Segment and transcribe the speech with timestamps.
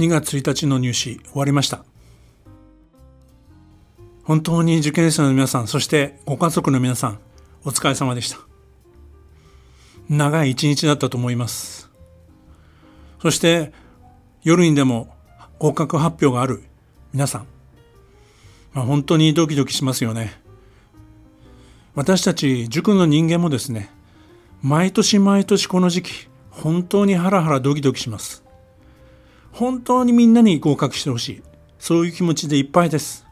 [0.00, 1.84] 2月1日の入試終わりました。
[4.24, 7.18] 本当に受験生の皆さんそしてご家族の皆さん
[7.64, 8.38] お疲れ様でした。
[10.08, 11.90] 長い一日だったと思います。
[13.20, 13.74] そして
[14.42, 15.14] 夜にでも
[15.58, 16.62] 合格発表がある
[17.12, 17.46] 皆さん、
[18.72, 20.32] まあ、本当にドキドキしますよね。
[21.94, 23.90] 私たち塾の人間もですね
[24.62, 28.49] 毎年毎年この時期本当にハラハラドキドキします。
[29.60, 31.42] 本当にみんなに合格してほしい。
[31.78, 33.26] そういう気持ちでいっぱいです。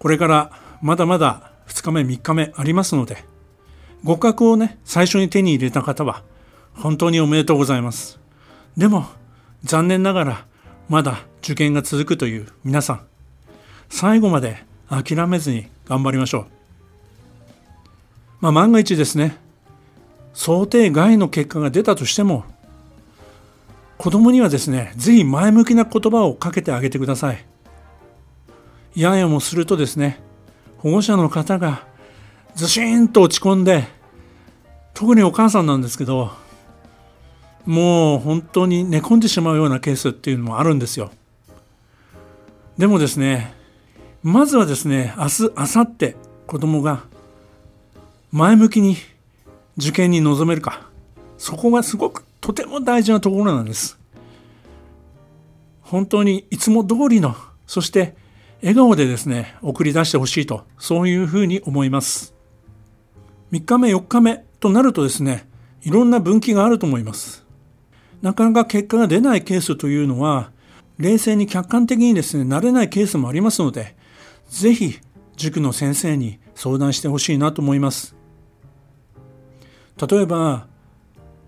[0.00, 0.50] これから
[0.82, 3.24] まだまだ2日目3日目ありますので
[4.02, 6.24] 合格をね最初に手に入れた方は
[6.74, 8.18] 本当におめでとうございます。
[8.76, 9.06] でも
[9.62, 10.46] 残念ながら
[10.88, 13.06] まだ受験が続くという皆さん
[13.88, 16.46] 最後まで諦めずに頑張りましょう。
[18.40, 19.36] まあ万が一ですね
[20.32, 22.44] 想定外の結果が出たとしても
[24.00, 27.44] 子供にはですね、ぜひ前向きな言葉をかけてあげてください。
[28.96, 30.22] ややもするとですね、
[30.78, 31.86] 保護者の方が
[32.54, 33.84] ずしんと落ち込んで、
[34.94, 36.30] 特にお母さんなんですけど、
[37.66, 41.10] もう本当に寝込んでしまうようなケースっていうのもあるんですよ。
[42.78, 43.52] でもですね、
[44.22, 46.14] まずはですね、明日、明後日、
[46.46, 47.04] 子供が
[48.32, 48.96] 前向きに
[49.76, 50.88] 受験に臨めるか、
[51.36, 53.99] そこがすごくとても大事なところなんです。
[55.90, 57.34] 本当にいつも通りの、
[57.66, 58.14] そして
[58.62, 62.32] 笑顔でですね、送り出してほしいと、そういうふうに思います。
[63.50, 65.48] 3日目、4日目となるとですね、
[65.82, 67.44] いろんな分岐があると思います。
[68.22, 70.52] なかなか結果が出ないケースというのは、
[70.98, 73.96] 冷静に客観的にですね、なれないケースもありますので、
[74.48, 75.00] ぜひ
[75.34, 78.14] 塾の先生に相談してほしいなと思います。
[80.08, 80.68] 例えば、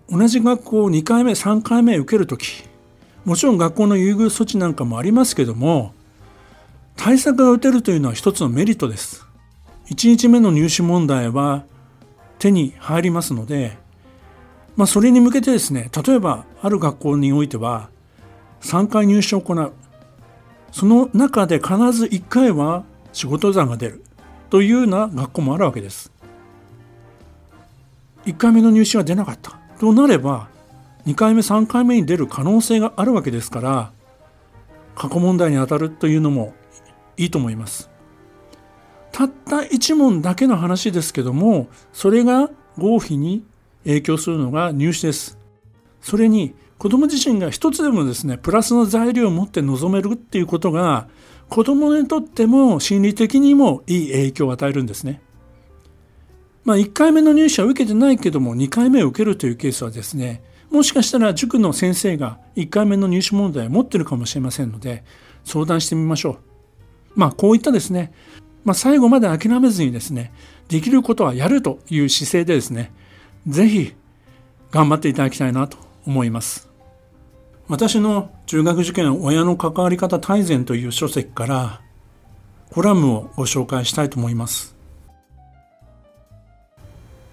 [0.09, 2.72] 同じ学校を2回目3回目受ける時
[3.25, 5.93] もちろん学校の優遇措置なんかもありますけども
[6.95, 9.25] 対策が打てるというのは一つのメリットです。
[9.89, 11.63] 1日目の入試問題は
[12.39, 13.77] 手に入りますので、
[14.75, 17.89] まあ、それに向けてですね例えばある学校においては
[18.61, 19.73] 3回入試を行う。
[20.71, 24.03] その中で必ず1回は仕事残が出る。
[24.49, 26.11] というような学校もあるわけです。
[28.25, 29.57] 1回目の入試は出なかった。
[29.79, 30.47] となれば
[31.05, 33.91] 2回目3回目に出る可能性があるわけですから
[34.95, 36.53] 過去問題に当たるというのも
[37.17, 37.89] いいと思います。
[39.11, 43.43] たった1問だけの話ですけどもそれが合否に
[43.83, 45.37] 影響するのが入試です。
[46.01, 51.07] それに子供自身が一つでもですねプラスの材料を持って臨めるっていうことが
[51.49, 55.21] 子供にとっても心理的にもいい影響を与えるんですね。
[56.65, 60.41] まあ、1回目の入試は受けてないけども2回目を受けるというケースはですね
[60.73, 65.03] もしかしたら塾の先生が1回目の入試問題を持ってるかもしれませんので
[65.43, 66.39] 相談してみましょう。
[67.15, 68.11] まあこういったですね、
[68.65, 70.33] まあ、最後まで諦めずにですね
[70.69, 72.91] できることはやるという姿勢でですね
[73.47, 73.93] 是非
[74.71, 76.67] 頑張っていただきたいなと思います。
[77.67, 81.81] 私の中学受験親の関わり方大全という書籍から
[82.71, 84.75] コラムをご紹介したいと思います。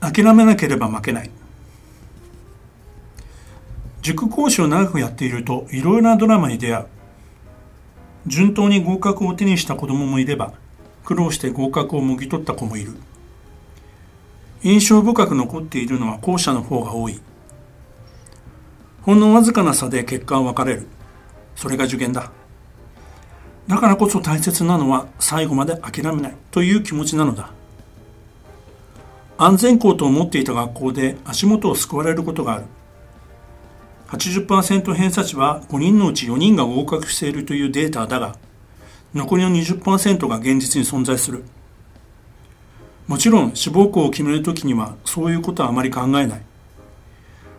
[0.01, 1.31] 諦めなければ負けない
[4.03, 6.87] 塾講師を長くやっているといろいろなドラマに出会う。
[8.27, 10.53] 順当に合格を手にした子供もいれば
[11.05, 12.95] 苦労して合格をもぎ取った子もいる。
[14.63, 17.21] 印象深く残っているのは後者の方が多い。
[19.03, 20.87] ほんのわずかな差で結果は分かれる。
[21.57, 22.31] それが受験だ。
[23.67, 26.35] だからこそ大切なのは最後まで諦めない。
[26.51, 27.51] という気持ちなのだ。
[29.39, 32.65] 安全校と思っていた学校で足元を救われることがある。
[34.11, 38.37] 80%偏差値は5人のうち4人が合格しているというデータだが
[39.15, 41.45] 残りの20%が現実に存在する。
[43.07, 46.43] もちろん志望校を決めるときにはそういうことはあまり考えない。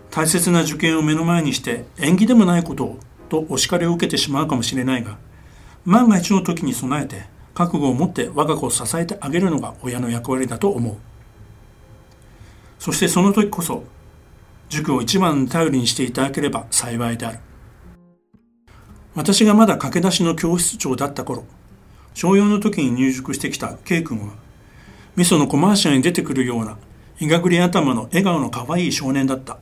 [0.10, 3.00] 大切な受験を目の前にして縁起でもないことを
[3.30, 5.18] とお叱りを受けてしまうかもしれないが
[5.86, 10.98] 万が一の時に備えて覚悟を持って我が子を支えてあげるのが親の役割だと思う。
[12.78, 13.86] そしてその時こそ
[14.72, 17.40] 塾を一番頼りにしていただければ幸いである。
[19.14, 21.44] 私がまだ駆け出しの教室長だった頃
[22.14, 24.34] 小4の時に入塾してきた K 君は
[25.18, 26.78] 味噌のコマーシャルに出てくるような
[27.20, 29.58] いがぐり頭の笑顔の可愛い少年だった。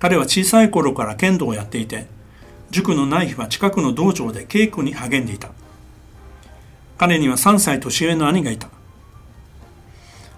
[0.00, 2.08] 彼は小さい頃から剣道をやっていて
[2.72, 5.52] 塾のない日は近くの道場で稽古に励んでいた。
[6.98, 8.68] 彼には3歳年上の兄がいた。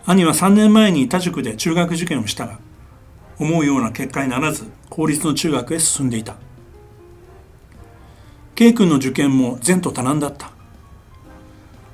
[0.04, 2.58] 兄は3年前にいた塾で中学受験をしたが
[3.38, 6.36] 思うような結果にならず公立の中学へ進んでいた。
[8.54, 10.50] K 君の受験も前途多難だった。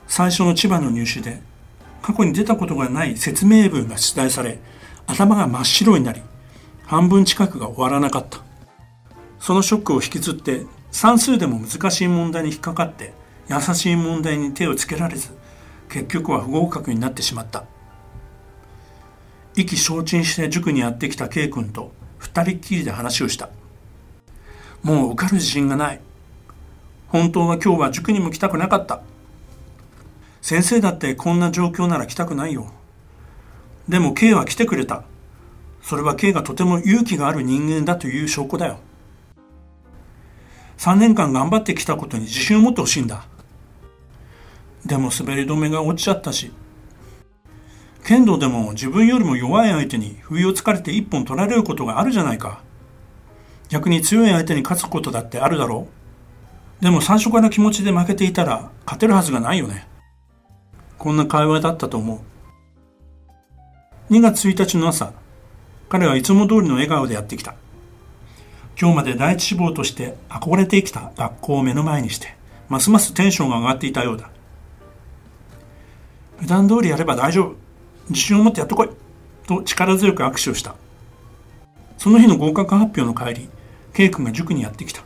[0.06, 1.41] 最初の千葉の入試で
[2.02, 4.58] 過去に出たことがない説明文が出題され
[5.06, 6.23] 頭が真っ白になり
[6.87, 8.41] 半分近くが終わらなかった。
[9.38, 13.12] そのショックを引きずって算数でも難しい問題に引っかかって
[13.50, 15.37] 優しい問題に手をつけられず
[15.91, 17.64] 結局は不合格になってしまった。
[19.56, 23.50] 意気消沈して塾にやってきた K 君と二人っきりで話をした。
[24.82, 26.00] もう受かる自信がない。
[27.08, 29.00] 本当は今日は塾にも来たくなかった。
[30.42, 32.72] 先生だってこんな状況なら来たくないよ。
[33.88, 35.04] でも K は来てくれた。
[35.82, 38.78] それは K がとても勇気がある人間だという証拠だよ。
[40.78, 43.24] 3年間頑張ってきたことに自信を持ってほしいんだ。
[44.84, 46.52] でも滑り止めが落ちちゃったし
[48.04, 52.62] 剣道でも自分よりも弱い相手に不意をつかれて一本取られることがあるじゃないか。
[53.70, 55.88] 逆に強い相手に勝つことだってあるだろ
[56.80, 56.84] う。
[56.84, 59.88] でも最初から気持ちで負けていたら勝てるはずがないよね。
[60.98, 62.22] こんな会話だったと思
[64.10, 64.12] う。
[64.12, 65.14] 2月1日の朝
[65.88, 67.54] 彼はいつも通りの笑顔でやってきた。
[68.78, 72.36] 今日まで第一志望として憧れてきた学校を目の前にして
[72.68, 74.28] ますますテンションが上がっていたようだ。
[76.38, 77.63] 普段通りやれば大丈夫。
[78.08, 78.90] 自信を持ってやってこい。
[79.46, 80.74] と力強く握手をした。
[81.98, 83.48] その日の合格発表の帰り
[83.94, 85.02] K 君が塾にやってきた。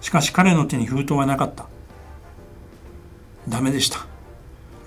[0.00, 1.66] しかし彼の手に封筒はなかった。
[3.48, 4.06] ダメでした。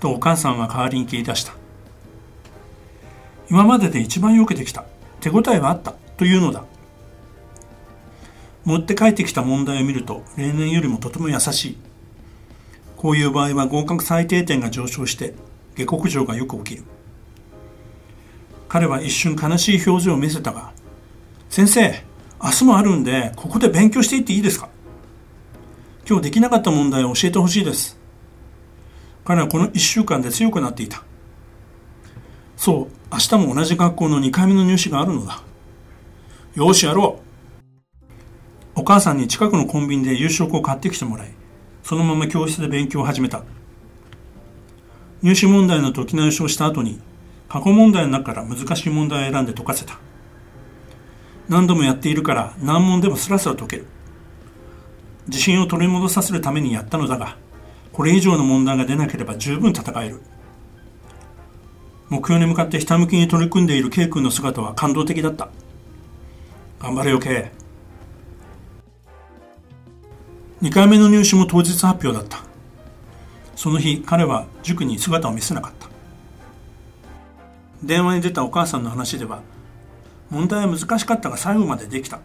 [0.00, 1.54] とお母さんは代わりに切り出した。
[3.50, 4.84] 今までで一番よくできた。
[5.20, 5.94] 手応えはあった。
[6.16, 6.64] というのだ。
[8.64, 11.78] 持って帰ってきた問題を見ると例年よりもとても優しい。
[12.96, 15.34] こういう場合は合格最低点が上昇して
[15.84, 16.84] 下克上がよく起きる。
[18.68, 20.72] 彼は一瞬悲しい表情を見せたが
[21.48, 22.04] 先生
[22.42, 24.68] 明日もあるんでここで勉強していっていいですか？
[26.06, 27.98] 今日できなかった問題を教えてほしいです。
[29.24, 31.02] 彼はこの1週間で強くなっていた。
[32.56, 35.42] そう明日も同じ学校の2回目の入試があるのだ。
[36.54, 37.20] よしやろ
[38.76, 38.80] う。
[38.80, 41.30] お母さんに近くのコンビニで夕食を買ってきてもらい
[41.82, 43.42] そのまま教室で勉強を始めた。
[45.22, 47.00] 入試問題の解き直しをした後に
[47.48, 49.98] 過去問題の中から難しい問題を選んで解かせた。
[51.48, 53.86] 何度もやっているから難問でもスラスラ解ける。
[55.26, 57.36] 自信を取り戻させるためにやったのだが
[57.92, 60.20] これ以上の問題が出なければ十分戦える。
[62.10, 65.48] 目標に向かってひたむきに取り組んでいる K 君の姿は感動的だった。
[66.80, 67.50] 頑張れよ K
[70.62, 72.47] 2回目の入試も当日発表だった。
[73.58, 75.88] その日彼は塾に姿を見せなかった。
[77.82, 79.42] 電話に出たお母さんの話では
[80.30, 82.20] 問題は難しかったが最後までできた。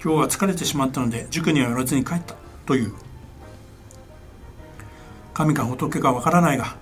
[0.00, 2.36] 今日は疲れてしまったので塾には寄らずに帰った。
[2.64, 2.94] という。
[5.34, 6.76] 神か仏かわからないが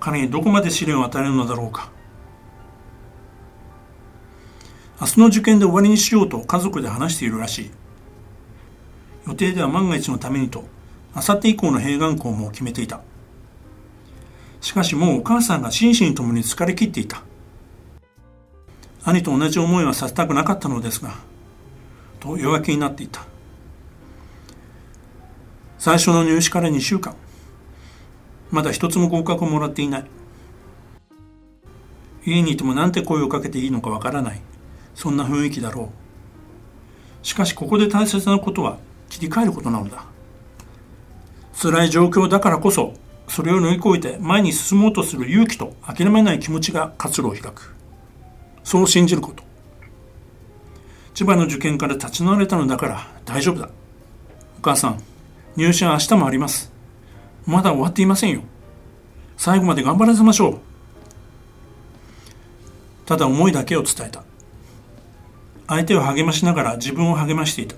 [0.00, 1.90] 彼にどこまで試練を与えるのだろうか。
[4.98, 7.70] 明日の受験で終わりにしようと家族で話しているらしい。
[9.26, 10.64] 予定では万が一のためにと
[11.14, 13.00] あさって以降の併願校も決めていた。
[14.60, 17.22] しかしもうお母さんが心身ともに疲れ切っていた。
[19.04, 21.14] 兄と同じ思いはさせたくなかったのですが
[22.20, 23.24] と弱気になっていた。
[25.78, 27.14] 最初の入試から2週間
[28.50, 30.04] まだ一つも合格をもらっていない。
[32.26, 34.40] 家にいても何て声をかけていいのかわからない。
[34.94, 35.92] そんな雰囲気だろ
[37.22, 37.26] う。
[37.26, 38.78] しかしここで大切なことは
[39.10, 40.13] 切り替えることなのだ。
[41.70, 42.92] 辛い状況だからこそ
[43.26, 47.74] それを乗り越えて前に進もうとする勇気と諦めない気持ちが活路を開く。
[48.62, 49.42] そう信じること。
[51.14, 53.70] 千葉の受験から立ち直れたのだから大丈夫だ。
[54.58, 55.02] お母さん
[55.56, 56.70] 入試は明日もあります。
[57.46, 58.42] まだ終わっていませんよ。
[59.38, 60.58] 最後まで頑張らせましょう。
[63.06, 64.22] ただ思いだけを伝えた。
[65.66, 67.76] 相手を励ましながら自分を励ましていた。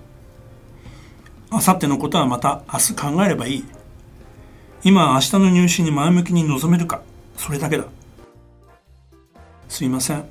[1.56, 3.64] 明後日のことはまた明日考えればいい。
[4.84, 7.00] 今は明日の入試に前向きに臨めるか。
[7.38, 7.84] それだけだ。
[9.66, 10.26] すいません。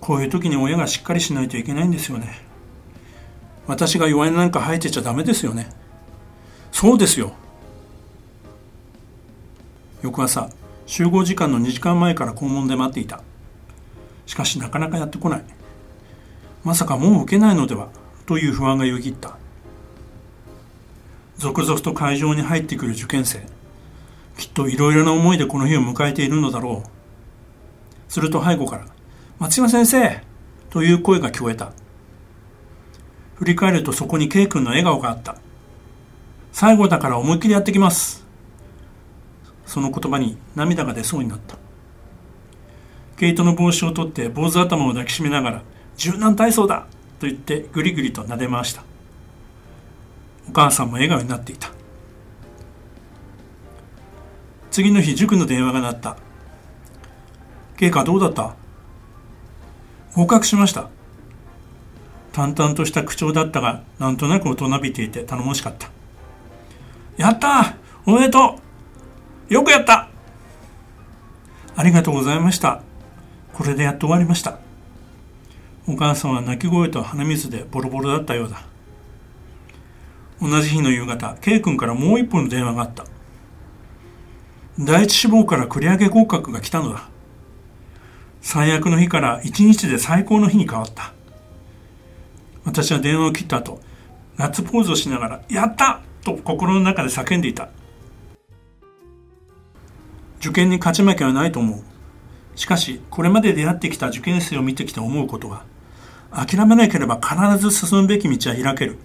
[0.00, 2.40] こういう時に親がしっかりしないといけないんですよね。
[3.68, 5.70] 私が弱音なんか吐いてちゃダメですよね。
[6.72, 7.32] そうですよ。
[10.02, 10.50] 翌朝
[10.86, 13.22] 集合時間の2時間前から校門で待っていた。
[14.26, 15.44] しかしなかなかやってこない。
[16.64, 17.86] まさかもう受けないのでは？
[18.26, 19.38] という不安がよぎった。
[21.44, 23.40] 続々と会場に入ってくる受験生。
[24.38, 26.88] きっといろいろな思いでこの日を迎えているのだろう。
[28.10, 28.86] すると背後から
[29.38, 30.22] 「松島先生!」
[30.70, 31.72] という声が聞こえた。
[33.34, 35.36] 振り返るとそこに K 君の笑顔があった。
[36.50, 38.24] 最後だから思いっきりやってきます。
[39.66, 41.58] その言葉に涙が出そうになった。
[43.18, 45.62] 毛糸の帽子を取って坊主頭を抱きしめながら
[45.98, 46.86] 柔軟体操だ
[47.20, 48.82] と言ってぐりぐりと撫で回した。
[50.48, 51.70] お母さんも笑顔になっていた。
[54.70, 56.16] 次の日塾の電話が鳴った。
[57.76, 58.54] 経過どうだった？
[60.14, 60.88] 合格しました。
[62.32, 65.88] 淡々とした口調だったがなんとなく大人びていて頼もしかった。
[67.16, 67.76] やった！
[68.06, 68.58] おめでと
[69.50, 69.54] う！
[69.54, 70.08] よくやった！
[71.76, 72.82] ありがとうございました。
[73.52, 74.58] これでやっと終わりました。
[75.86, 78.62] お母さんは泣き声と鼻水でボロボロだったようだ。
[80.40, 83.04] 同じ日の夕方 K 君からもう一本の電話があった。
[84.78, 87.08] 第一志望から繰り上げ合格が来たのだ。
[88.40, 91.12] 最悪の日から一日で最高の日に変わった。
[92.64, 93.80] 私は電話を切った後
[94.36, 97.68] ガッツポーズをしながら「やった!」と心の中で叫んでいた。
[100.40, 101.82] 受験に勝ち負けはないと思う。
[102.56, 105.64] しかしこれまで出会ってきた受験生を見てきて思うことは
[106.30, 108.98] 諦めなければ必ず進むべき道は開ける。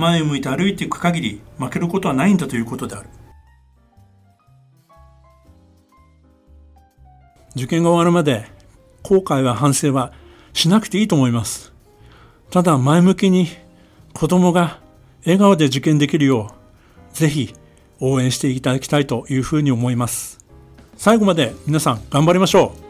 [0.00, 3.08] 前を向いて歩いていく限り負けることはないんだということである。
[7.54, 8.46] 受験が終わるまで
[9.02, 10.12] 後悔は反省は
[10.52, 11.72] しなくていいと思います。
[12.50, 13.48] ただ前向きに
[14.12, 14.80] 子供が
[15.24, 16.52] 笑顔で受験できるよ
[17.12, 17.54] うぜひ
[18.00, 20.44] 応援していただきたいというふうに思います。
[20.96, 22.89] 最後まで皆さん頑張りましょう。